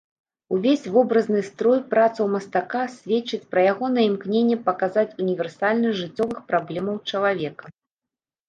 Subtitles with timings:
[0.55, 7.65] Увесь вобразны строй працаў мастака сведчыць пра ягонае імкненне паказаць універсальнасць жыццёвых праблемаў чалавека.